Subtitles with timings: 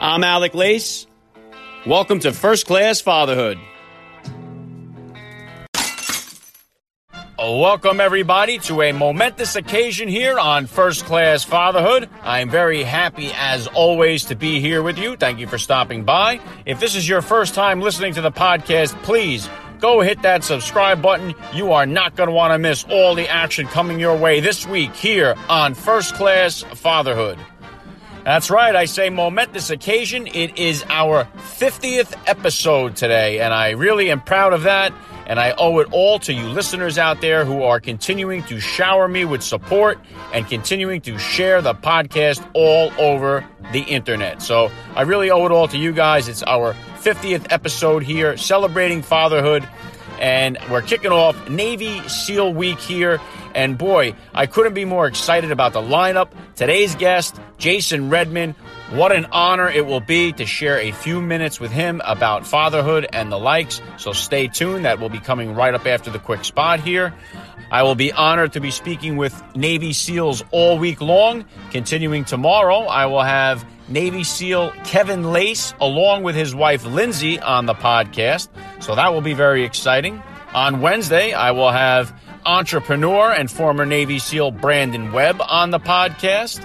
[0.00, 1.06] I'm Alec Lace.
[1.86, 3.58] Welcome to First Class Fatherhood.
[7.38, 12.08] Welcome, everybody, to a momentous occasion here on First Class Fatherhood.
[12.22, 15.16] I'm very happy, as always, to be here with you.
[15.16, 16.40] Thank you for stopping by.
[16.64, 19.48] If this is your first time listening to the podcast, please
[19.78, 21.34] go hit that subscribe button.
[21.52, 24.66] You are not going to want to miss all the action coming your way this
[24.66, 27.38] week here on First Class Fatherhood.
[28.24, 30.26] That's right, I say momentous occasion.
[30.26, 34.94] It is our 50th episode today, and I really am proud of that.
[35.26, 39.08] And I owe it all to you listeners out there who are continuing to shower
[39.08, 39.98] me with support
[40.32, 44.40] and continuing to share the podcast all over the internet.
[44.42, 46.28] So I really owe it all to you guys.
[46.28, 49.68] It's our 50th episode here celebrating fatherhood.
[50.20, 53.20] And we're kicking off Navy SEAL Week here.
[53.54, 56.28] And boy, I couldn't be more excited about the lineup.
[56.56, 58.54] Today's guest, Jason Redman,
[58.90, 63.06] what an honor it will be to share a few minutes with him about fatherhood
[63.12, 63.80] and the likes.
[63.96, 64.84] So stay tuned.
[64.84, 67.14] That will be coming right up after the quick spot here.
[67.70, 71.44] I will be honored to be speaking with Navy SEALs all week long.
[71.70, 77.66] Continuing tomorrow, I will have Navy SEAL Kevin Lacz along with his wife Lindsay on
[77.66, 78.48] the podcast.
[78.80, 80.22] So that will be very exciting.
[80.54, 86.64] On Wednesday, I will have entrepreneur and former Navy SEAL Brandon Webb on the podcast.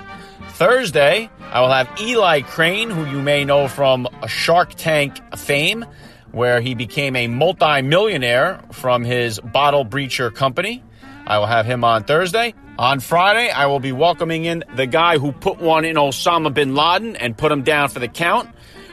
[0.49, 5.85] Thursday, I will have Eli Crane, who you may know from a Shark Tank fame,
[6.31, 10.83] where he became a multi-millionaire from his bottle breacher company.
[11.29, 12.55] I will have him on Thursday.
[12.79, 16.73] On Friday, I will be welcoming in the guy who put one in Osama bin
[16.73, 18.49] Laden and put him down for the count.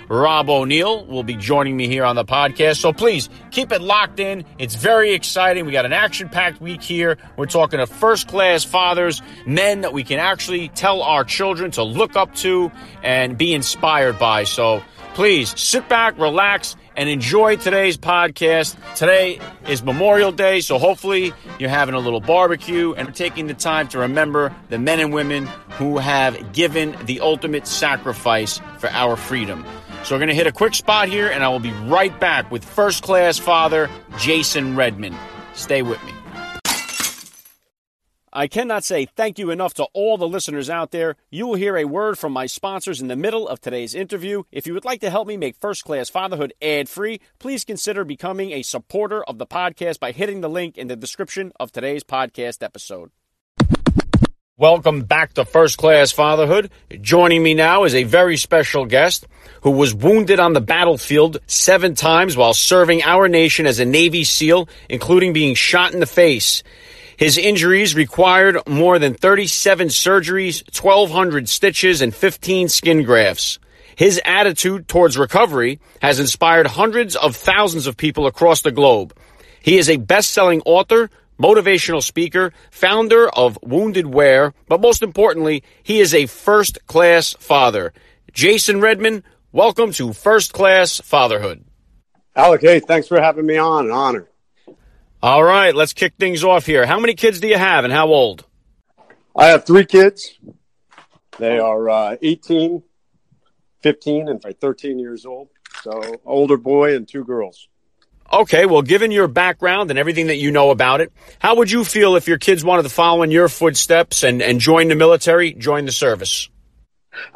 [0.08, 2.76] Rob O'Neill will be joining me here on the podcast.
[2.76, 4.44] So please keep it locked in.
[4.58, 5.64] It's very exciting.
[5.64, 7.16] We got an action packed week here.
[7.36, 11.82] We're talking to first class fathers, men that we can actually tell our children to
[11.82, 12.70] look up to
[13.02, 14.44] and be inspired by.
[14.44, 14.82] So
[15.14, 18.76] please sit back, relax, and enjoy today's podcast.
[18.96, 23.88] Today is Memorial Day, so hopefully you're having a little barbecue and taking the time
[23.88, 25.46] to remember the men and women
[25.78, 29.64] who have given the ultimate sacrifice for our freedom.
[30.04, 32.50] So we're going to hit a quick spot here, and I will be right back
[32.50, 35.14] with first class father Jason Redman.
[35.54, 36.15] Stay with me.
[38.36, 41.16] I cannot say thank you enough to all the listeners out there.
[41.30, 44.42] You will hear a word from my sponsors in the middle of today's interview.
[44.52, 48.04] If you would like to help me make First Class Fatherhood ad free, please consider
[48.04, 52.04] becoming a supporter of the podcast by hitting the link in the description of today's
[52.04, 53.10] podcast episode.
[54.58, 56.70] Welcome back to First Class Fatherhood.
[57.00, 59.26] Joining me now is a very special guest
[59.62, 64.24] who was wounded on the battlefield seven times while serving our nation as a Navy
[64.24, 66.62] SEAL, including being shot in the face.
[67.16, 73.58] His injuries required more than 37 surgeries, 1,200 stitches, and 15 skin grafts.
[73.96, 79.16] His attitude towards recovery has inspired hundreds of thousands of people across the globe.
[79.62, 81.08] He is a best-selling author,
[81.40, 87.94] motivational speaker, founder of Wounded Wear, but most importantly, he is a first class father.
[88.32, 91.64] Jason Redman, welcome to First Class Fatherhood.
[92.34, 93.86] Alec, hey, thanks for having me on.
[93.86, 94.28] An honor.
[95.26, 96.86] All right, let's kick things off here.
[96.86, 98.46] How many kids do you have and how old?
[99.34, 100.38] I have three kids.
[101.40, 102.80] They are uh, 18,
[103.82, 105.48] 15, and 13 years old.
[105.82, 107.66] So, older boy and two girls.
[108.32, 111.82] Okay, well, given your background and everything that you know about it, how would you
[111.82, 115.54] feel if your kids wanted to follow in your footsteps and, and join the military,
[115.54, 116.48] join the service?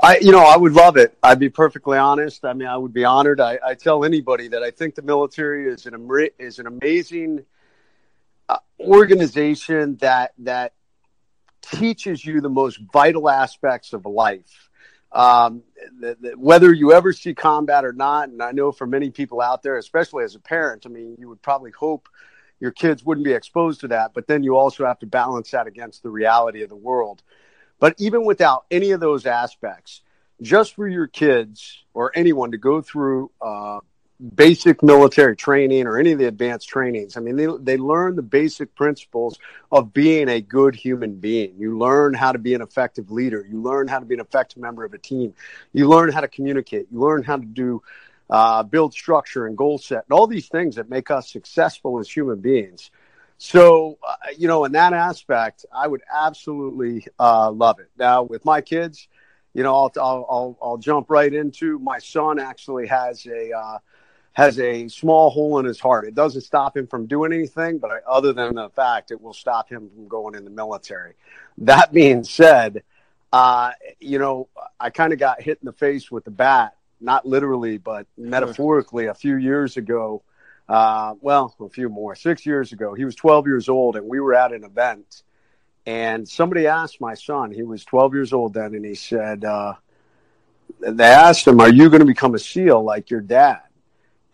[0.00, 1.18] I, you know, I would love it.
[1.24, 2.44] I'd be perfectly honest.
[2.44, 3.40] I mean, I would be honored.
[3.40, 6.08] I, I tell anybody that I think the military is an
[6.38, 7.44] is an amazing
[8.78, 10.72] organization that that
[11.62, 14.70] teaches you the most vital aspects of life
[15.12, 15.62] um,
[15.98, 19.40] the, the, whether you ever see combat or not, and I know for many people
[19.40, 22.08] out there, especially as a parent, I mean, you would probably hope
[22.60, 25.66] your kids wouldn't be exposed to that, but then you also have to balance that
[25.66, 27.22] against the reality of the world.
[27.78, 30.02] But even without any of those aspects,
[30.42, 33.80] just for your kids or anyone to go through uh,
[34.20, 37.16] basic military training or any of the advanced trainings.
[37.16, 39.38] I mean, they, they learn the basic principles
[39.72, 41.54] of being a good human being.
[41.58, 43.46] You learn how to be an effective leader.
[43.48, 45.32] You learn how to be an effective member of a team.
[45.72, 46.88] You learn how to communicate.
[46.92, 47.82] You learn how to do,
[48.28, 52.08] uh, build structure and goal set and all these things that make us successful as
[52.08, 52.90] human beings.
[53.38, 57.90] So, uh, you know, in that aspect, I would absolutely uh, love it.
[57.98, 59.08] Now, with my kids,
[59.54, 63.78] you know, I'll, I'll, I'll, I'll jump right into my son actually has a, uh,
[64.40, 66.06] has a small hole in his heart.
[66.06, 69.68] It doesn't stop him from doing anything, but other than the fact it will stop
[69.68, 71.12] him from going in the military.
[71.58, 72.82] That being said,
[73.34, 74.48] uh, you know,
[74.80, 79.06] I kind of got hit in the face with the bat, not literally, but metaphorically,
[79.06, 80.22] a few years ago.
[80.70, 82.94] Uh, well, a few more, six years ago.
[82.94, 85.22] He was 12 years old, and we were at an event.
[85.84, 89.74] And somebody asked my son, he was 12 years old then, and he said, uh,
[90.78, 93.62] they asked him, Are you going to become a SEAL like your dad?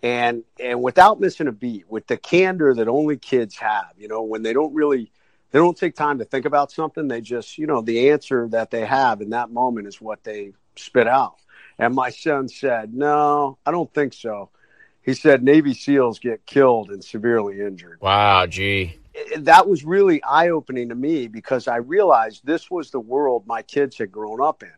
[0.03, 4.23] And and without missing a beat, with the candor that only kids have, you know,
[4.23, 5.11] when they don't really
[5.51, 8.71] they don't take time to think about something, they just, you know, the answer that
[8.71, 11.37] they have in that moment is what they spit out.
[11.79, 14.51] And my son said, No, I don't think so.
[15.03, 17.99] He said Navy SEALs get killed and severely injured.
[18.01, 18.99] Wow, gee.
[19.39, 23.63] That was really eye opening to me because I realized this was the world my
[23.63, 24.73] kids had grown up in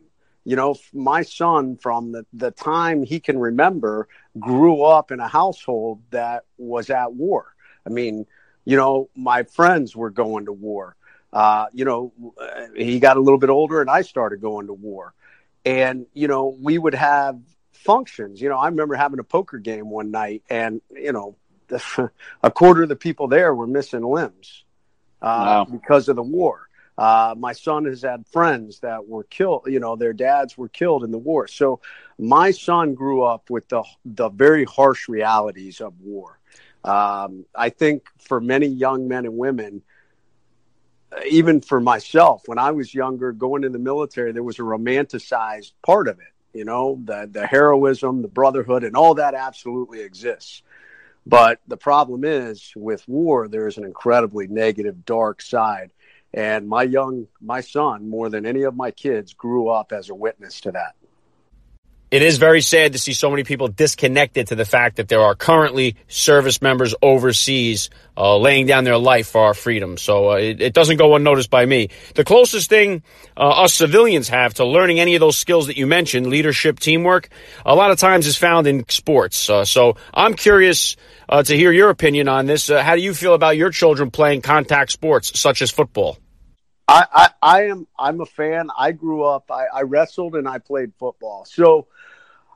[0.49, 4.07] you know, my son, from the, the time he can remember,
[4.39, 7.53] grew up in a household that was at war.
[7.85, 8.25] I mean,
[8.65, 10.95] you know, my friends were going to war.
[11.31, 12.13] Uh, you know,
[12.75, 15.13] he got a little bit older and I started going to war.
[15.65, 17.39] And, you know, we would have
[17.71, 18.41] functions.
[18.41, 21.35] You know, I remember having a poker game one night and, you know,
[22.41, 24.63] a quarter of the people there were missing limbs
[25.21, 25.65] uh, wow.
[25.65, 26.68] because of the war.
[26.99, 29.63] Uh, my son has had friends that were killed.
[29.67, 31.47] You know, their dads were killed in the war.
[31.47, 31.79] So
[32.17, 36.37] my son grew up with the the very harsh realities of war.
[36.83, 39.81] Um, I think for many young men and women,
[41.31, 45.71] even for myself, when I was younger, going in the military, there was a romanticized
[45.81, 46.33] part of it.
[46.53, 50.63] You know, the the heroism, the brotherhood, and all that absolutely exists.
[51.25, 55.91] But the problem is with war, there is an incredibly negative, dark side
[56.33, 60.15] and my young my son more than any of my kids grew up as a
[60.15, 60.95] witness to that
[62.11, 65.21] it is very sad to see so many people disconnected to the fact that there
[65.21, 69.95] are currently service members overseas uh, laying down their life for our freedom.
[69.97, 71.89] So uh, it, it, doesn't go unnoticed by me.
[72.15, 73.03] The closest thing
[73.37, 77.29] uh, us civilians have to learning any of those skills that you mentioned, leadership, teamwork,
[77.65, 79.49] a lot of times is found in sports.
[79.49, 80.97] Uh, so I'm curious
[81.29, 82.69] uh, to hear your opinion on this.
[82.69, 86.17] Uh, how do you feel about your children playing contact sports such as football?
[86.89, 88.69] I, I, I am I'm a fan.
[88.75, 89.51] I grew up.
[89.51, 91.45] I, I wrestled and I played football.
[91.45, 91.85] So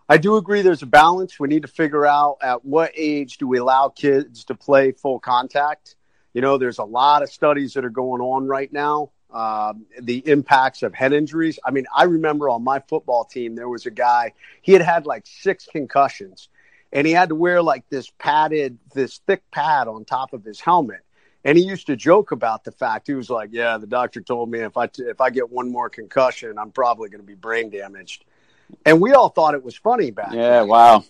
[0.09, 0.61] I do agree.
[0.61, 1.39] There's a balance.
[1.39, 5.19] We need to figure out at what age do we allow kids to play full
[5.19, 5.95] contact.
[6.33, 9.11] You know, there's a lot of studies that are going on right now.
[9.31, 11.57] Um, the impacts of head injuries.
[11.65, 14.33] I mean, I remember on my football team there was a guy.
[14.61, 16.49] He had had like six concussions,
[16.91, 20.59] and he had to wear like this padded, this thick pad on top of his
[20.59, 21.01] helmet.
[21.44, 24.51] And he used to joke about the fact he was like, "Yeah, the doctor told
[24.51, 27.35] me if I t- if I get one more concussion, I'm probably going to be
[27.35, 28.25] brain damaged."
[28.85, 30.33] And we all thought it was funny back.
[30.33, 30.67] Yeah, then.
[30.67, 31.03] wow.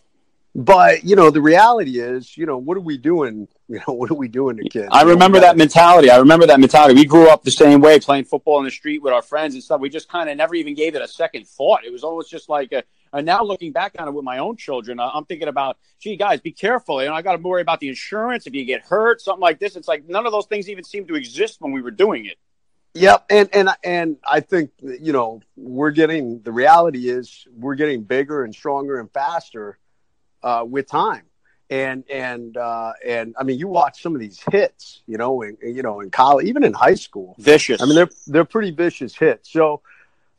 [0.56, 3.48] But you know, the reality is, you know, what are we doing?
[3.70, 4.90] You know, what are we doing to kids?
[4.92, 6.12] I remember that mentality.
[6.12, 6.94] I remember that mentality.
[6.94, 9.64] We grew up the same way, playing football in the street with our friends and
[9.64, 9.82] stuff.
[9.82, 11.84] We just kind of never even gave it a second thought.
[11.84, 12.84] It was always just like a,
[13.14, 16.42] and now looking back on it with my own children, I'm thinking about, gee, guys,
[16.42, 17.02] be careful.
[17.02, 19.60] You know, I got to worry about the insurance if you get hurt, something like
[19.60, 19.76] this.
[19.76, 22.38] It's like none of those things even seemed to exist when we were doing it.
[22.96, 28.04] Yep, and and and I think you know we're getting the reality is we're getting
[28.04, 29.80] bigger and stronger and faster
[30.44, 31.24] uh, with time
[31.74, 35.58] and and uh, and I mean, you watch some of these hits, you know, in,
[35.64, 37.82] you know, in college, even in high school, vicious.
[37.82, 39.52] I mean, they're they're pretty vicious hits.
[39.52, 39.82] So,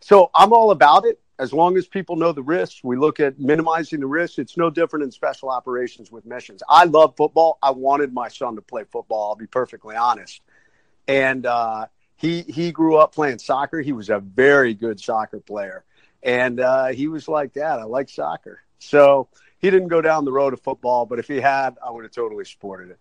[0.00, 2.84] so I'm all about it as long as people know the risks.
[2.84, 4.38] We look at minimizing the risks.
[4.38, 6.62] It's no different in special operations with missions.
[6.68, 7.58] I love football.
[7.60, 9.30] I wanted my son to play football.
[9.30, 10.40] I'll be perfectly honest,
[11.08, 13.80] and uh, he he grew up playing soccer.
[13.80, 15.84] He was a very good soccer player,
[16.22, 19.28] and uh, he was like, "Dad, I like soccer." So
[19.58, 22.12] he didn't go down the road of football, but if he had, I would have
[22.12, 22.98] totally supported it.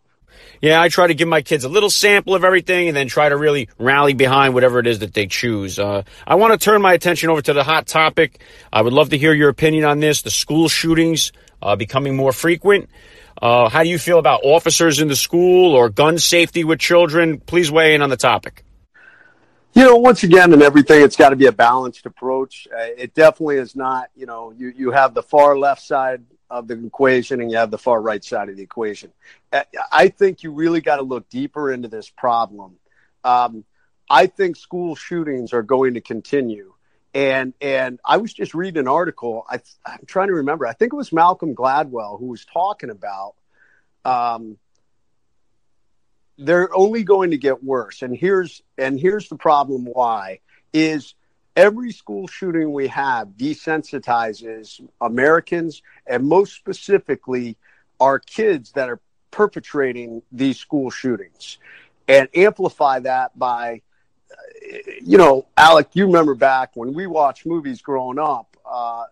[0.61, 3.29] Yeah, I try to give my kids a little sample of everything and then try
[3.29, 5.77] to really rally behind whatever it is that they choose.
[5.77, 8.41] Uh, I want to turn my attention over to the hot topic.
[8.71, 12.31] I would love to hear your opinion on this the school shootings uh, becoming more
[12.31, 12.89] frequent.
[13.41, 17.39] Uh, how do you feel about officers in the school or gun safety with children?
[17.39, 18.63] Please weigh in on the topic.
[19.75, 22.67] You know, once again, in everything, it's got to be a balanced approach.
[22.71, 26.67] Uh, it definitely is not, you know, you, you have the far left side of
[26.67, 29.11] the equation and you have the far right side of the equation.
[29.91, 32.75] I think you really got to look deeper into this problem.
[33.23, 33.65] Um,
[34.07, 36.73] I think school shootings are going to continue.
[37.15, 39.45] And and I was just reading an article.
[39.47, 40.67] I, am trying to remember.
[40.67, 43.35] I think it was Malcolm Gladwell who was talking about.
[44.03, 44.57] Um,
[46.37, 49.85] they're only going to get worse, and here's and here's the problem.
[49.85, 50.39] Why
[50.73, 51.15] is
[51.55, 57.57] every school shooting we have desensitizes Americans and most specifically
[57.99, 58.99] our kids that are
[59.29, 61.59] perpetrating these school shootings
[62.07, 63.81] and amplify that by
[65.03, 68.55] you know, Alec, you remember back when we watched movies growing up.
[68.65, 69.05] Uh,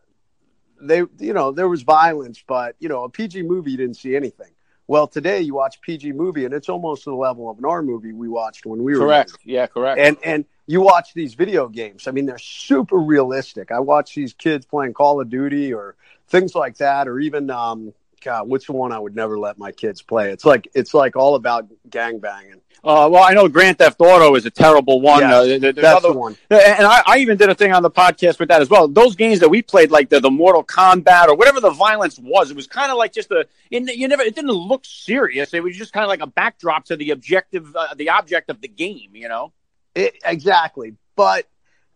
[0.82, 4.16] they, you know, there was violence, but you know, a PG movie you didn't see
[4.16, 4.52] anything.
[4.92, 8.12] Well, today you watch PG movie, and it's almost the level of an R movie
[8.12, 9.38] we watched when we were correct.
[9.46, 10.02] Yeah, correct.
[10.02, 12.10] And and you watch these video games.
[12.10, 13.72] I mean, they're super realistic.
[13.72, 15.96] I watch these kids playing Call of Duty or
[16.28, 19.72] things like that, or even um, God, what's the one I would never let my
[19.72, 20.32] kids play?
[20.32, 22.62] It's like it's like all about gang banging.
[22.84, 25.24] Uh, well, I know Grand Theft Auto is a terrible one.
[25.24, 26.36] Uh, that's other, the one.
[26.50, 28.88] And I, I, even did a thing on the podcast with that as well.
[28.88, 32.50] Those games that we played, like the, the Mortal Kombat or whatever the violence was,
[32.50, 33.48] it was kind of like just a.
[33.70, 34.24] you never.
[34.24, 35.54] It didn't look serious.
[35.54, 38.62] It was just kind of like a backdrop to the objective, uh, the object of
[38.62, 39.12] the game.
[39.14, 39.54] You know.
[39.94, 41.48] It, exactly, but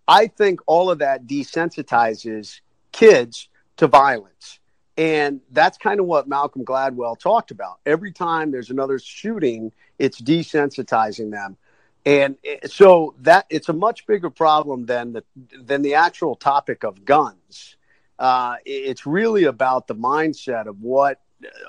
[0.08, 2.60] I think all of that desensitizes
[2.92, 4.60] kids to violence.
[4.98, 7.80] And that's kind of what Malcolm Gladwell talked about.
[7.86, 11.58] Every time there's another shooting, it's desensitizing them.
[12.06, 12.38] And
[12.68, 15.24] so that it's a much bigger problem than the
[15.60, 17.78] than the actual topic of guns.
[18.18, 21.20] Uh, it's really about the mindset of what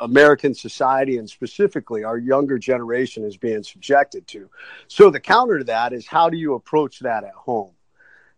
[0.00, 4.48] American society and specifically our younger generation is being subjected to.
[4.88, 7.72] So the counter to that is how do you approach that at home?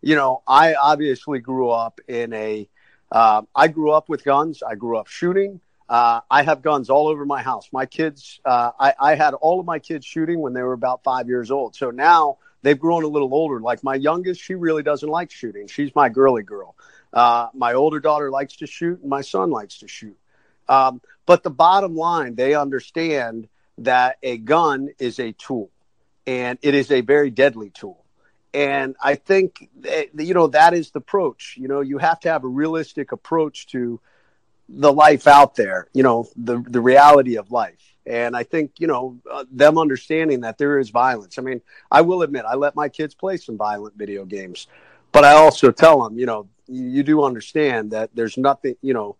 [0.00, 2.68] You know, I obviously grew up in a
[3.10, 4.62] uh, I grew up with guns.
[4.62, 5.60] I grew up shooting.
[5.88, 7.70] Uh, I have guns all over my house.
[7.72, 11.02] My kids, uh, I, I, had all of my kids shooting when they were about
[11.02, 11.74] five years old.
[11.76, 13.58] So now they've grown a little older.
[13.58, 15.66] Like my youngest, she really doesn't like shooting.
[15.66, 16.76] She's my girly girl.
[17.10, 20.18] Uh, my older daughter likes to shoot, and my son likes to shoot.
[20.68, 23.48] Um, but the bottom line, they understand
[23.78, 25.70] that a gun is a tool,
[26.26, 28.04] and it is a very deadly tool.
[28.54, 31.56] And I think that, you know that is the approach.
[31.58, 34.00] You know, you have to have a realistic approach to
[34.68, 37.94] the life out there, you know, the the reality of life.
[38.06, 41.38] And I think, you know, uh, them understanding that there is violence.
[41.38, 44.66] I mean, I will admit, I let my kids play some violent video games,
[45.12, 48.94] but I also tell them, you know, you, you do understand that there's nothing, you
[48.94, 49.16] know,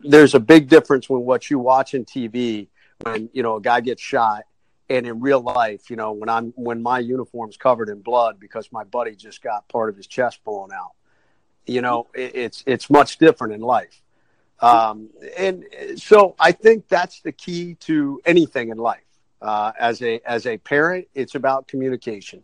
[0.00, 2.68] there's a big difference when what you watch on TV
[3.02, 4.44] when, you know, a guy gets shot
[4.90, 8.70] and in real life, you know, when I'm when my uniform's covered in blood because
[8.72, 10.92] my buddy just got part of his chest blown out.
[11.66, 14.00] You know, it, it's it's much different in life.
[14.60, 15.64] Um, and
[15.96, 19.02] so I think that's the key to anything in life.
[19.40, 22.42] Uh, as a as a parent, it's about communication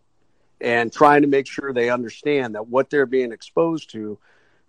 [0.60, 4.18] and trying to make sure they understand that what they're being exposed to,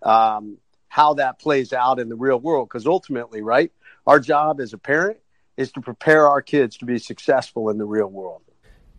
[0.01, 2.67] um, how that plays out in the real world.
[2.67, 3.71] Because ultimately, right,
[4.07, 5.17] our job as a parent
[5.57, 8.41] is to prepare our kids to be successful in the real world.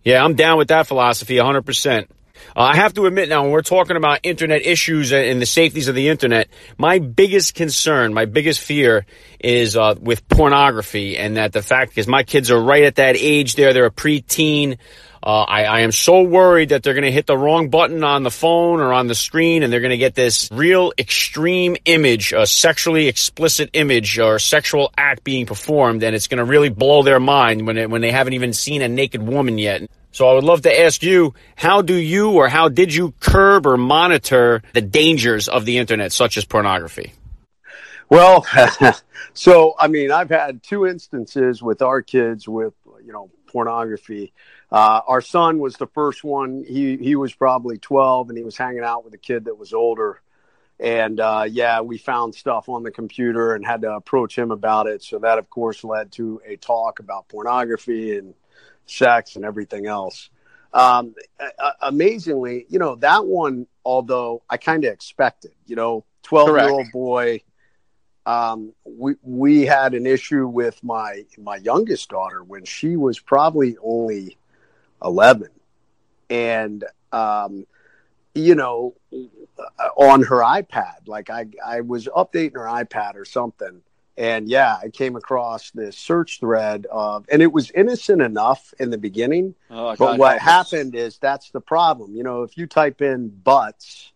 [0.05, 2.07] Yeah, I'm down with that philosophy 100%.
[2.55, 5.89] Uh, I have to admit now, when we're talking about internet issues and the safeties
[5.89, 6.49] of the internet,
[6.79, 9.07] my biggest concern, my biggest fear
[9.41, 13.17] is uh, with pornography, and that the fact is my kids are right at that
[13.17, 14.79] age there; they're a preteen.
[15.27, 18.23] Uh, I, I, am so worried that they're going to hit the wrong button on
[18.23, 22.33] the phone or on the screen, and they're going to get this real extreme image,
[22.33, 27.03] a sexually explicit image or sexual act being performed, and it's going to really blow
[27.03, 29.91] their mind when it, when they haven't even seen a naked woman yet.
[30.13, 33.67] So I would love to ask you, how do you or how did you curb
[33.67, 37.15] or monitor the dangers of the internet, such as pornography?
[38.09, 38.47] Well,
[39.35, 44.35] so I mean, I've had two instances with our kids with you know pornography.
[44.71, 46.63] Uh, our son was the first one.
[46.63, 49.73] He he was probably twelve, and he was hanging out with a kid that was
[49.73, 50.21] older.
[50.79, 54.89] And uh, yeah, we found stuff on the computer and had to approach him about
[54.89, 55.03] it.
[55.03, 58.35] So that, of course, led to a talk about pornography and
[58.85, 60.29] sex and everything else.
[60.75, 61.15] Um,
[61.81, 66.93] amazingly, you know, that one, although I kind of expected, you know, 12 year old
[66.93, 67.41] boy,
[68.27, 73.77] um, we, we had an issue with my, my youngest daughter when she was probably
[73.83, 74.37] only
[75.03, 75.49] 11
[76.29, 77.67] and, um,
[78.35, 78.95] you know,
[79.97, 83.81] on her iPad, like I, I was updating her iPad or something
[84.17, 88.91] and yeah, I came across this search thread of, and it was innocent enough in
[88.91, 89.55] the beginning.
[89.71, 92.15] Oh, but what happened is that's the problem.
[92.15, 94.13] You know, if you type in butts,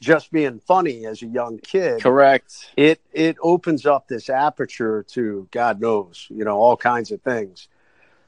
[0.00, 2.70] just being funny as a young kid, correct?
[2.76, 7.68] It it opens up this aperture to God knows, you know, all kinds of things.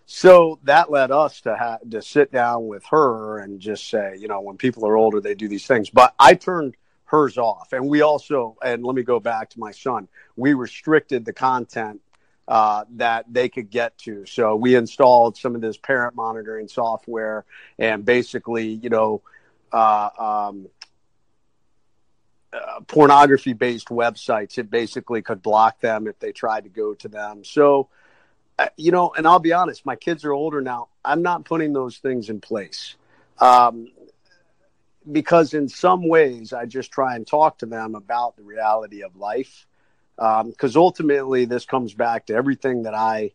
[0.07, 4.29] So that led us to have to sit down with her and just say, you
[4.29, 5.89] know, when people are older, they do these things.
[5.89, 7.73] But I turned hers off.
[7.73, 12.01] And we also, and let me go back to my son, we restricted the content
[12.49, 14.27] uh, that they could get to.
[14.27, 17.45] So we installed some of this parent monitoring software
[17.79, 19.23] and basically, you know,
[19.73, 20.69] uh, um,
[22.87, 24.59] pornography based websites.
[24.59, 27.45] It basically could block them if they tried to go to them.
[27.45, 27.89] So,
[28.59, 30.89] uh, you know, and I'll be honest, my kids are older now.
[31.05, 32.97] I'm not putting those things in place.
[33.39, 33.89] Um,
[35.11, 39.17] because in some ways, I just try and talk to them about the reality of
[39.17, 39.67] life.
[40.17, 43.33] Because um, ultimately, this comes back to everything that I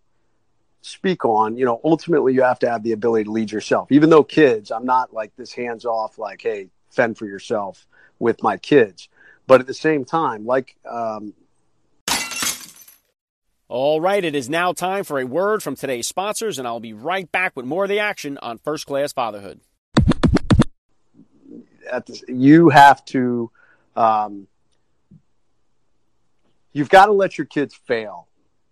[0.82, 1.58] speak on.
[1.58, 3.92] You know, ultimately, you have to have the ability to lead yourself.
[3.92, 7.86] Even though kids, I'm not like this hands off, like, hey, fend for yourself
[8.20, 9.10] with my kids.
[9.46, 11.34] But at the same time, like um,
[13.70, 16.94] all right, it is now time for a word from today's sponsors, and I'll be
[16.94, 19.60] right back with more of the action on First Class Fatherhood.
[21.46, 23.52] The, you have to,
[23.96, 24.48] um,
[26.72, 28.27] you've got to let your kids fail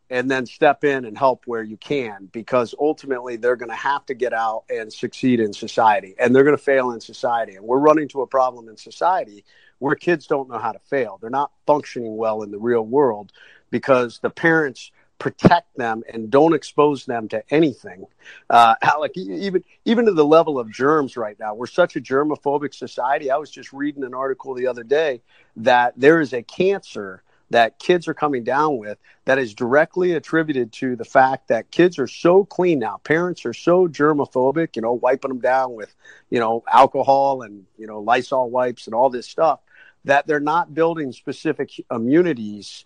[0.10, 4.06] and then step in and help where you can because ultimately they're going to have
[4.06, 7.56] to get out and succeed in society and they're going to fail in society.
[7.56, 9.44] And we're running to a problem in society
[9.80, 11.18] where kids don't know how to fail.
[11.20, 13.32] They're not functioning well in the real world
[13.72, 18.06] because the parents protect them and don't expose them to anything.
[18.50, 22.74] Uh, Alec, even even to the level of germs right now, we're such a germophobic
[22.74, 23.32] society.
[23.32, 25.22] I was just reading an article the other day
[25.58, 27.24] that there is a cancer
[27.56, 31.98] that kids are coming down with that is directly attributed to the fact that kids
[31.98, 33.00] are so clean now.
[33.06, 35.96] Parents are so germophobic, you know, wiping them down with,
[36.30, 39.62] you know, alcohol and, you know, Lysol wipes and all this stuff
[40.04, 42.84] that they're not building specific immunities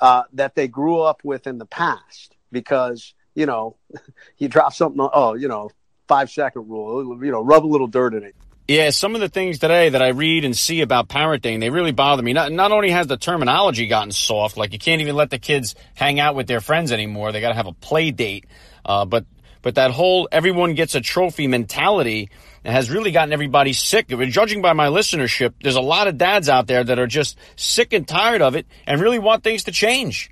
[0.00, 3.76] uh, that they grew up with in the past because you know
[4.38, 5.70] you drop something oh you know
[6.08, 8.34] five second rule you know rub a little dirt in it
[8.68, 11.92] yeah, some of the things today that I read and see about parenting, they really
[11.92, 12.32] bother me.
[12.32, 15.74] Not, not only has the terminology gotten soft, like you can't even let the kids
[15.94, 17.32] hang out with their friends anymore.
[17.32, 18.46] They got to have a play date.
[18.84, 19.26] Uh, but,
[19.62, 22.30] but that whole everyone gets a trophy mentality
[22.64, 24.08] has really gotten everybody sick.
[24.08, 27.92] Judging by my listenership, there's a lot of dads out there that are just sick
[27.92, 30.30] and tired of it and really want things to change.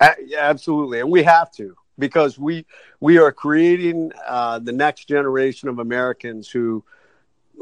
[0.00, 2.64] Uh, yeah, absolutely, and we have to because we
[3.00, 6.84] we are creating uh, the next generation of Americans who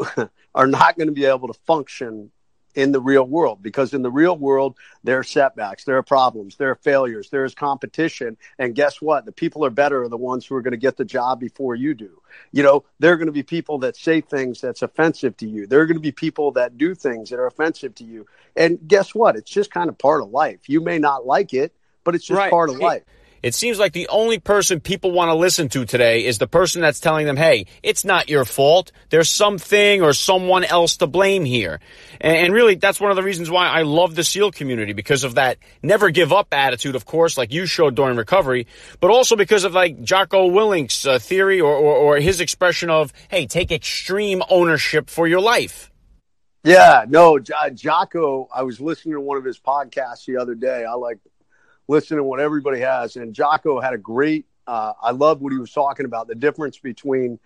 [0.55, 2.31] are not going to be able to function
[2.75, 6.57] in the real world because in the real world there are setbacks there are problems
[6.57, 9.25] there are failures there is competition and guess what?
[9.25, 11.75] The people are better are the ones who are going to get the job before
[11.75, 12.21] you do.
[12.53, 15.67] You know there are going to be people that say things that's offensive to you.
[15.67, 18.27] There are going to be people that do things that are offensive to you.
[18.55, 19.37] And guess what?
[19.37, 20.69] It's just kind of part of life.
[20.69, 21.73] You may not like it
[22.07, 22.51] but it's just right.
[22.51, 23.03] part of life
[23.43, 26.81] it seems like the only person people want to listen to today is the person
[26.81, 28.93] that's telling them, hey, it's not your fault.
[29.11, 31.81] There's something or someone else to blame here.
[32.21, 35.35] And, really, that's one of the reasons why I love the SEAL community because of
[35.35, 38.67] that never give up attitude, of course, like you showed during recovery,
[39.01, 43.13] but also because of like Jocko Willink's uh, theory or, or, or his expression of,
[43.29, 45.91] hey, take extreme ownership for your life.
[46.65, 50.85] Yeah, no, J- Jocko, I was listening to one of his podcasts the other day.
[50.85, 51.19] I like
[51.89, 53.17] listening to what everybody has.
[53.17, 56.79] And Jocko had a great, uh, I love what he was talking about the difference
[56.79, 57.39] between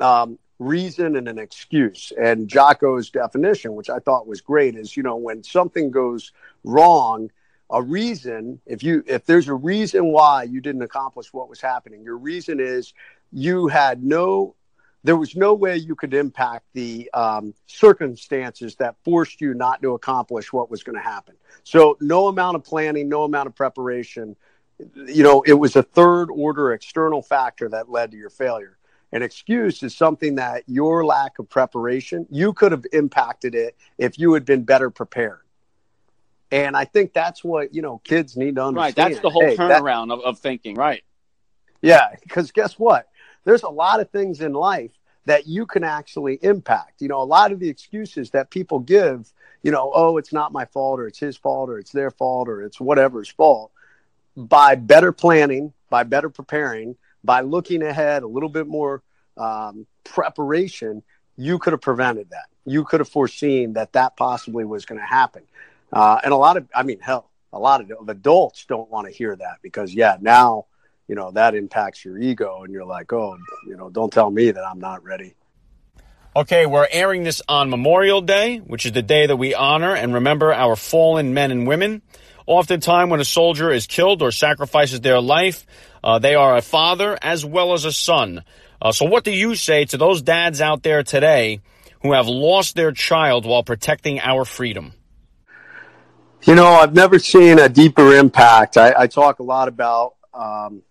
[0.00, 2.12] um, reason and an excuse.
[2.20, 6.32] And Jocko's definition, which I thought was great, is you know, when something goes
[6.64, 7.30] wrong,
[7.70, 12.02] a reason, if you if there's a reason why you didn't accomplish what was happening,
[12.02, 12.92] your reason is
[13.32, 14.56] you had no
[15.02, 19.94] there was no way you could impact the um, circumstances that forced you not to
[19.94, 21.34] accomplish what was going to happen.
[21.64, 24.36] So, no amount of planning, no amount of preparation.
[24.78, 28.78] You know, it was a third order external factor that led to your failure.
[29.12, 34.18] An excuse is something that your lack of preparation, you could have impacted it if
[34.18, 35.40] you had been better prepared.
[36.52, 38.76] And I think that's what, you know, kids need to understand.
[38.76, 38.94] Right.
[38.94, 40.76] That's the whole hey, turnaround that, of, of thinking.
[40.76, 41.02] Right.
[41.82, 42.14] Yeah.
[42.22, 43.08] Because guess what?
[43.44, 44.92] There's a lot of things in life
[45.26, 47.00] that you can actually impact.
[47.00, 50.52] You know, a lot of the excuses that people give, you know, oh, it's not
[50.52, 53.70] my fault or it's his fault or it's their fault or it's whatever's fault.
[54.36, 59.02] By better planning, by better preparing, by looking ahead, a little bit more
[59.36, 61.02] um, preparation,
[61.36, 62.46] you could have prevented that.
[62.64, 65.42] You could have foreseen that that possibly was going to happen.
[65.92, 69.12] Uh, and a lot of, I mean, hell, a lot of adults don't want to
[69.12, 70.66] hear that because, yeah, now
[71.10, 74.52] you know that impacts your ego and you're like oh you know don't tell me
[74.52, 75.34] that i'm not ready.
[76.36, 80.14] Okay we're airing this on memorial day which is the day that we honor and
[80.14, 82.02] remember our fallen men and women.
[82.46, 85.66] Oftentimes when a soldier is killed or sacrifices their life
[86.04, 88.44] uh, they are a father as well as a son.
[88.80, 91.60] Uh, so what do you say to those dads out there today
[92.02, 94.92] who have lost their child while protecting our freedom?
[96.44, 98.76] You know i've never seen a deeper impact.
[98.76, 100.82] I, I talk a lot about um,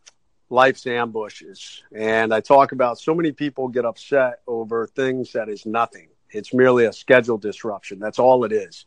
[0.49, 1.83] life's ambushes.
[1.95, 6.09] And I talk about so many people get upset over things that is nothing.
[6.31, 7.99] It's merely a schedule disruption.
[7.99, 8.85] That's all it is.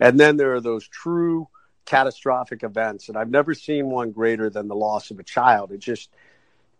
[0.00, 1.48] And then there are those true
[1.84, 3.08] catastrophic events.
[3.08, 5.72] And I've never seen one greater than the loss of a child.
[5.72, 6.10] It just,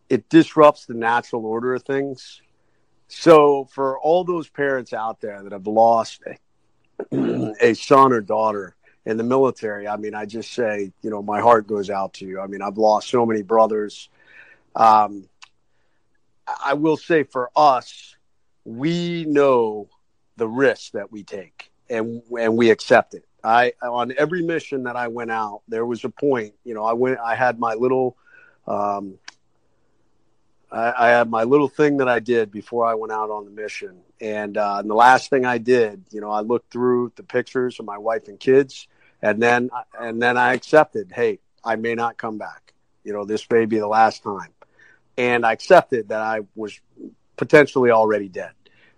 [0.08, 2.40] it disrupts the natural order of things.
[3.08, 6.22] So for all those parents out there that have lost
[7.12, 11.22] a, a son or daughter in the military, I mean, I just say, you know,
[11.22, 12.40] my heart goes out to you.
[12.40, 14.08] I mean, I've lost so many brothers.
[14.74, 15.28] Um,
[16.64, 18.16] I will say for us,
[18.64, 19.88] we know
[20.36, 23.24] the risk that we take and and we accept it.
[23.44, 26.54] I on every mission that I went out, there was a point.
[26.64, 27.18] You know, I went.
[27.18, 28.16] I had my little.
[28.66, 29.18] Um,
[30.70, 33.50] I, I had my little thing that I did before I went out on the
[33.50, 37.22] mission, and, uh, and the last thing I did, you know, I looked through the
[37.22, 38.88] pictures of my wife and kids,
[39.20, 39.68] and then
[40.00, 42.72] and then I accepted, hey, I may not come back.
[43.04, 44.52] You know, this may be the last time,
[45.16, 46.80] and I accepted that I was
[47.36, 48.52] potentially already dead.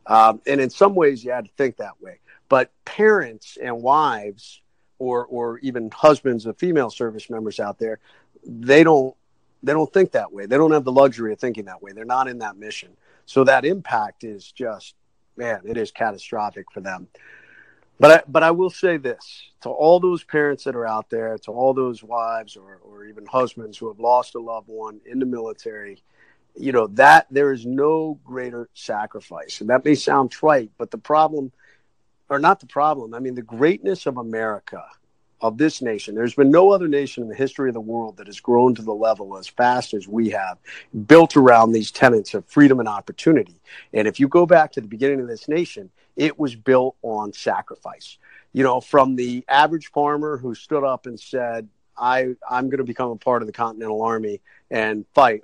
[0.06, 2.18] Um, and in some ways, you had to think that way.
[2.48, 4.60] But parents and wives,
[4.98, 7.98] or or even husbands of female service members out there,
[8.44, 9.16] they don't
[9.62, 10.46] they don't think that way.
[10.46, 11.92] They don't have the luxury of thinking that way.
[11.92, 12.90] They're not in that mission.
[13.26, 14.94] So that impact is just
[15.36, 17.08] man, it is catastrophic for them.
[18.00, 21.38] But I, but I will say this to all those parents that are out there,
[21.38, 25.20] to all those wives or, or even husbands who have lost a loved one in
[25.20, 26.02] the military,
[26.56, 29.60] you know, that there is no greater sacrifice.
[29.60, 31.52] And that may sound trite, but the problem,
[32.28, 34.84] or not the problem, I mean, the greatness of America,
[35.44, 38.28] of this nation, there's been no other nation in the history of the world that
[38.28, 40.56] has grown to the level as fast as we have,
[41.06, 43.60] built around these tenets of freedom and opportunity.
[43.92, 47.34] And if you go back to the beginning of this nation, it was built on
[47.34, 48.16] sacrifice.
[48.54, 52.84] You know, from the average farmer who stood up and said, I, I'm going to
[52.84, 55.42] become a part of the Continental Army and fight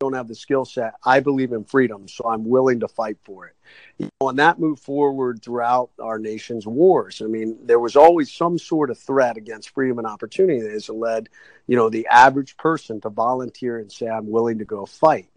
[0.00, 0.94] don't have the skill set.
[1.04, 3.54] I believe in freedom, so I'm willing to fight for it.
[3.98, 7.22] You know, and that moved forward throughout our nation's wars.
[7.22, 10.88] I mean, there was always some sort of threat against freedom and opportunity that has
[10.88, 11.28] led,
[11.66, 15.28] you know, the average person to volunteer and say, "I'm willing to go fight."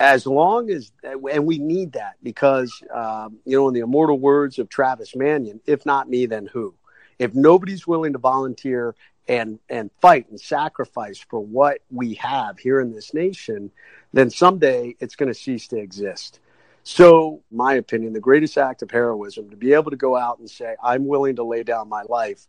[0.00, 4.60] As long as, and we need that because, um, you know, in the immortal words
[4.60, 6.74] of Travis Manion, if not me, then who?
[7.18, 8.94] If nobody's willing to volunteer
[9.28, 13.70] and and fight and sacrifice for what we have here in this nation,
[14.12, 16.40] then someday it's going to cease to exist.
[16.82, 20.48] So, my opinion, the greatest act of heroism to be able to go out and
[20.48, 22.46] say, I'm willing to lay down my life,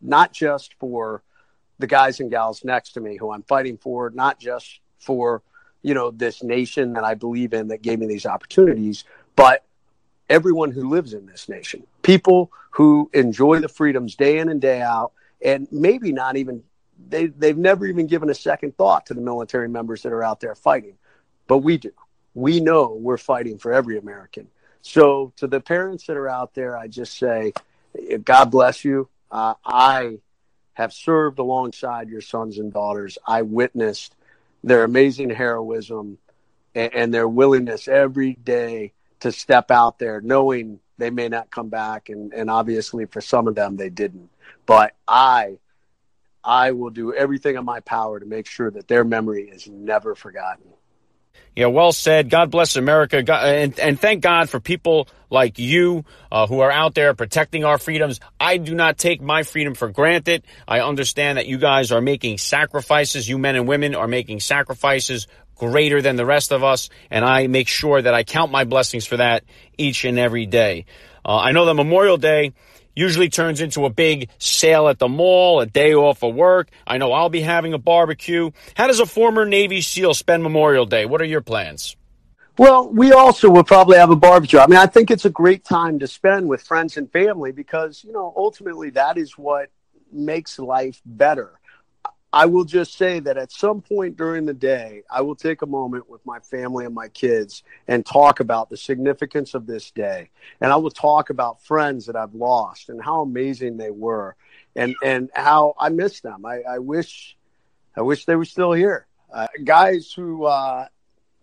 [0.00, 1.22] not just for
[1.78, 5.42] the guys and gals next to me who I'm fighting for, not just for,
[5.82, 9.04] you know, this nation that I believe in that gave me these opportunities,
[9.36, 9.66] but
[10.30, 14.80] everyone who lives in this nation, people who enjoy the freedoms day in and day
[14.80, 15.12] out
[15.44, 16.64] and maybe not even
[17.08, 20.40] they they've never even given a second thought to the military members that are out
[20.40, 20.96] there fighting,
[21.46, 21.92] but we do.
[22.34, 24.48] We know we're fighting for every American.
[24.82, 27.52] So to the parents that are out there, I just say,
[28.22, 29.08] God bless you.
[29.30, 30.18] Uh, I
[30.74, 33.16] have served alongside your sons and daughters.
[33.26, 34.14] I witnessed
[34.62, 36.18] their amazing heroism
[36.74, 41.68] and, and their willingness every day to step out there, knowing they may not come
[41.68, 44.30] back, and, and obviously for some of them they didn't.
[44.66, 45.58] But I,
[46.42, 50.14] I will do everything in my power to make sure that their memory is never
[50.14, 50.66] forgotten.
[51.56, 52.30] Yeah, well said.
[52.30, 56.70] God bless America, God, and and thank God for people like you uh, who are
[56.70, 58.18] out there protecting our freedoms.
[58.40, 60.44] I do not take my freedom for granted.
[60.66, 63.28] I understand that you guys are making sacrifices.
[63.28, 67.46] You men and women are making sacrifices greater than the rest of us, and I
[67.46, 69.44] make sure that I count my blessings for that
[69.78, 70.86] each and every day.
[71.24, 72.52] Uh, I know that Memorial Day
[72.94, 76.68] usually turns into a big sale at the mall, a day off of work.
[76.86, 78.50] I know I'll be having a barbecue.
[78.76, 81.06] How does a former Navy SEAL spend Memorial Day?
[81.06, 81.96] What are your plans?
[82.56, 84.60] Well, we also will probably have a barbecue.
[84.60, 88.04] I mean, I think it's a great time to spend with friends and family because,
[88.04, 89.70] you know, ultimately that is what
[90.12, 91.58] makes life better.
[92.34, 95.66] I will just say that at some point during the day, I will take a
[95.66, 100.30] moment with my family and my kids and talk about the significance of this day.
[100.60, 104.34] And I will talk about friends that I've lost and how amazing they were
[104.74, 106.44] and, and how I miss them.
[106.44, 107.36] I, I wish,
[107.96, 109.06] I wish they were still here.
[109.32, 110.88] Uh, guys who, uh,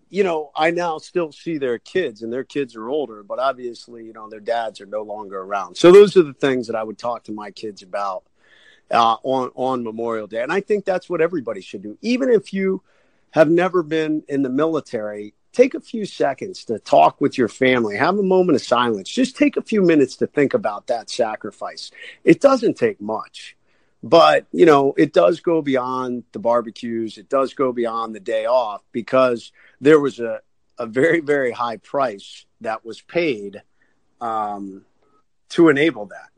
[0.10, 4.04] you know, I now still see their kids and their kids are older, but obviously,
[4.04, 5.78] you know, their dads are no longer around.
[5.78, 8.26] So those are the things that I would talk to my kids about
[8.92, 11.98] uh, on on Memorial Day, and I think that's what everybody should do.
[12.02, 12.82] Even if you
[13.32, 17.96] have never been in the military, take a few seconds to talk with your family.
[17.98, 19.10] Have a moment of silence.
[19.10, 21.92] Just take a few minutes to think about that sacrifice.
[22.24, 23.56] It doesn't take much,
[24.04, 27.18] but you know it does go beyond the barbecues.
[27.18, 30.42] It does go beyond the day off because there was a
[30.78, 33.62] a very very high price that was paid
[34.20, 34.86] um,
[35.50, 36.30] to enable that.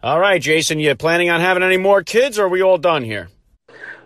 [0.00, 3.02] All right, Jason, you planning on having any more kids or are we all done
[3.02, 3.30] here?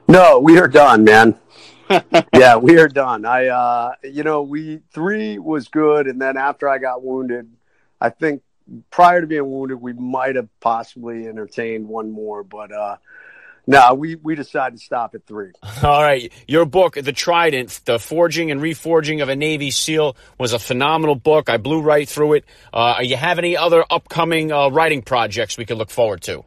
[0.09, 1.39] No, we are done, man.
[2.35, 3.27] yeah, we are done.
[3.27, 7.53] I, uh, you know, we three was good, and then after I got wounded,
[8.01, 8.43] I think
[8.91, 12.97] prior to being wounded, we might have possibly entertained one more, but uh,
[13.67, 15.53] no, we, we decided to stop at three.
[15.83, 16.33] All right.
[16.49, 21.15] Your book, The Trident, The Forging and Reforging of a Navy SEAL, was a phenomenal
[21.15, 21.49] book.
[21.49, 22.45] I blew right through it.
[22.73, 26.45] Uh, you have any other upcoming uh, writing projects we can look forward to?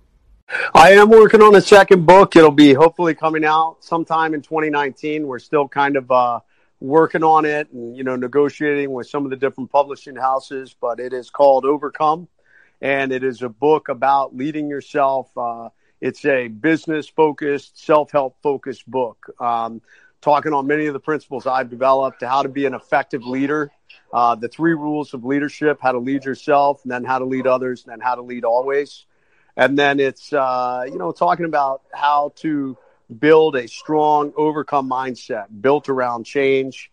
[0.74, 2.36] I am working on a second book.
[2.36, 5.26] It'll be hopefully coming out sometime in 2019.
[5.26, 6.42] We're still kind of uh,
[6.80, 11.00] working on it and, you know, negotiating with some of the different publishing houses, but
[11.00, 12.28] it is called Overcome.
[12.82, 15.70] And it is a book about leading yourself uh,
[16.06, 19.82] it's a business focused, self help focused book, um,
[20.22, 23.72] talking on many of the principles I've developed how to be an effective leader,
[24.14, 27.48] uh, the three rules of leadership how to lead yourself, and then how to lead
[27.48, 29.08] others, and then how to lead always.
[29.58, 32.78] And then it's, uh, you know, talking about how to
[33.18, 36.92] build a strong, overcome mindset built around change.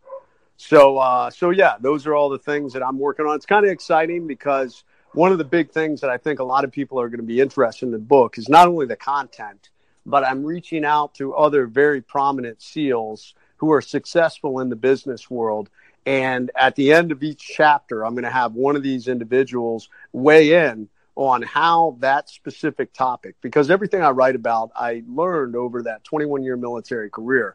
[0.57, 3.37] So, uh, so yeah, those are all the things that I'm working on.
[3.37, 6.65] It's kind of exciting because one of the big things that I think a lot
[6.65, 9.69] of people are going to be interested in the book is not only the content,
[10.07, 15.31] but I'm reaching out to other very prominent SEALs who are successful in the business
[15.31, 15.69] world.
[16.07, 19.89] And at the end of each chapter, I'm going to have one of these individuals
[20.13, 25.83] weigh in on how that specific topic, because everything I write about, I learned over
[25.83, 27.55] that 21 year military career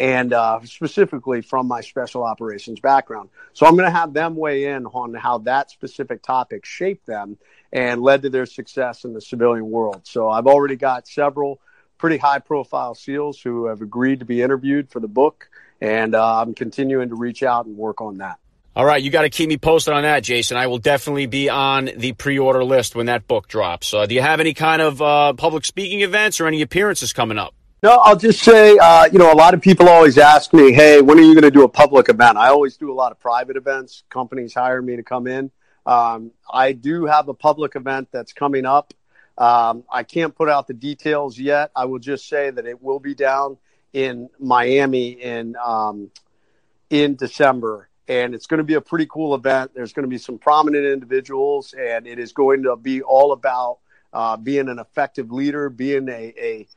[0.00, 3.28] and uh, specifically from my special operations background.
[3.52, 7.36] So I'm going to have them weigh in on how that specific topic shaped them
[7.70, 10.00] and led to their success in the civilian world.
[10.04, 11.60] So I've already got several
[11.98, 15.50] pretty high profile SEALs who have agreed to be interviewed for the book,
[15.82, 18.38] and uh, I'm continuing to reach out and work on that.
[18.74, 20.56] All right, you got to keep me posted on that, Jason.
[20.56, 23.92] I will definitely be on the pre-order list when that book drops.
[23.92, 27.36] Uh, do you have any kind of uh, public speaking events or any appearances coming
[27.36, 27.54] up?
[27.82, 31.00] No, I'll just say, uh, you know, a lot of people always ask me, hey,
[31.00, 32.36] when are you going to do a public event?
[32.36, 34.02] I always do a lot of private events.
[34.10, 35.50] Companies hire me to come in.
[35.86, 38.92] Um, I do have a public event that's coming up.
[39.38, 41.70] Um, I can't put out the details yet.
[41.74, 43.56] I will just say that it will be down
[43.94, 46.10] in Miami in um,
[46.90, 49.70] in December, and it's going to be a pretty cool event.
[49.74, 53.78] There's going to be some prominent individuals, and it is going to be all about
[54.12, 56.68] uh, being an effective leader, being a, a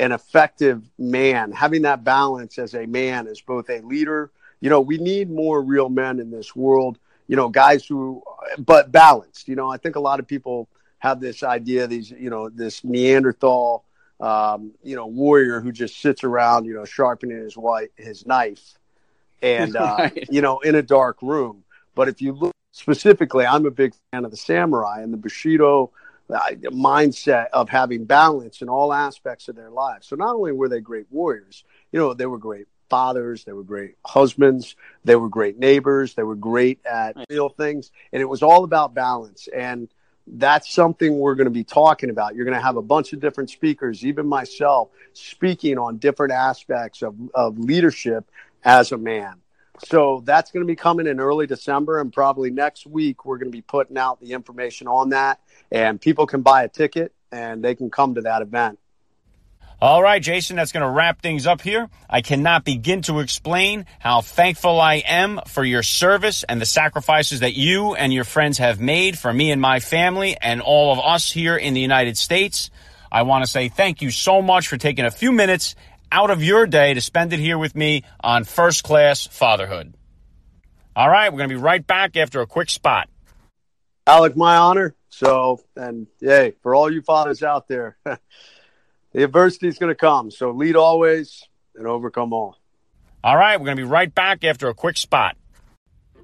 [0.00, 4.30] an effective man, having that balance as a man, as both a leader.
[4.60, 6.98] You know, we need more real men in this world.
[7.28, 8.22] You know, guys who,
[8.58, 9.46] but balanced.
[9.46, 10.68] You know, I think a lot of people
[11.00, 13.84] have this idea, these, you know, this Neanderthal,
[14.20, 18.78] um, you know, warrior who just sits around, you know, sharpening his white his knife,
[19.42, 20.28] and uh, right.
[20.30, 21.62] you know, in a dark room.
[21.94, 25.90] But if you look specifically, I'm a big fan of the samurai and the Bushido
[26.32, 30.06] Uh, mindset of having balance in all aspects of their lives.
[30.06, 33.62] So not only were they great warriors, you know, they were great fathers, they were
[33.62, 38.42] great husbands, they were great neighbors, they were great at real things, and it was
[38.42, 39.48] all about balance.
[39.48, 39.88] And
[40.26, 42.34] that's something we're going to be talking about.
[42.34, 47.02] You're going to have a bunch of different speakers, even myself, speaking on different aspects
[47.02, 48.30] of, of leadership
[48.64, 49.36] as a man.
[49.84, 53.50] So that's going to be coming in early December, and probably next week we're going
[53.50, 55.40] to be putting out the information on that,
[55.70, 58.78] and people can buy a ticket and they can come to that event.
[59.82, 61.88] All right, Jason, that's going to wrap things up here.
[62.08, 67.40] I cannot begin to explain how thankful I am for your service and the sacrifices
[67.40, 71.00] that you and your friends have made for me and my family and all of
[71.02, 72.70] us here in the United States.
[73.10, 75.74] I want to say thank you so much for taking a few minutes
[76.12, 79.94] out of your day to spend it here with me on First Class Fatherhood.
[80.96, 83.08] All right, we're going to be right back after a quick spot.
[84.06, 84.94] Alec, my honor.
[85.08, 90.30] So, and yay, for all you fathers out there, the adversity is going to come.
[90.30, 91.44] So lead always
[91.74, 92.56] and overcome all.
[93.22, 95.36] All right, we're going to be right back after a quick spot.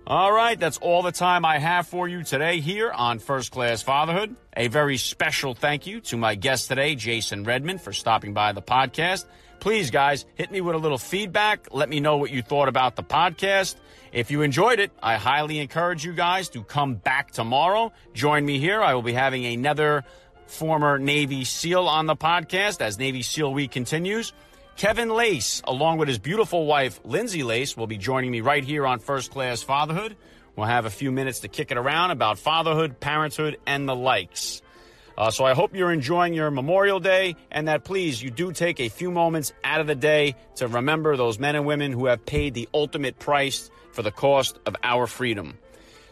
[0.07, 3.83] All right, that's all the time I have for you today here on First Class
[3.83, 4.37] Fatherhood.
[4.57, 8.62] A very special thank you to my guest today, Jason Redman, for stopping by the
[8.62, 9.25] podcast.
[9.66, 11.66] Please, guys, hit me with a little feedback.
[11.72, 13.74] Let me know what you thought about the podcast.
[14.12, 17.92] If you enjoyed it, I highly encourage you guys to come back tomorrow.
[18.14, 18.81] Join me here.
[18.81, 20.05] I will be having another
[20.46, 24.33] former Navy SEAL on the podcast as Navy SEAL Week continues.
[24.76, 28.87] Kevin Lacz, along with his beautiful wife, Lindsay Lacz, will be joining me right here
[28.87, 30.14] on First Class Fatherhood.
[30.55, 34.62] We'll have a few minutes to kick it around about fatherhood, parenthood, and the likes.
[35.18, 38.81] Uh, so I hope you're enjoying your Memorial Day and that please you do take
[38.81, 42.26] a few moments out of the day to remember those men and women who have
[42.26, 45.57] paid the ultimate price for the cost of our freedom.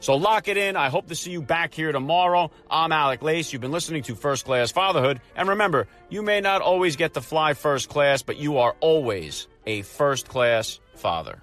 [0.01, 0.77] So lock it in.
[0.77, 2.51] I hope to see you back here tomorrow.
[2.71, 3.53] I'm Alec Lace.
[3.53, 5.21] You've been listening to First Class Fatherhood.
[5.35, 9.49] And remember, you may not always get to fly first class, but you are always
[9.67, 11.41] a first class father.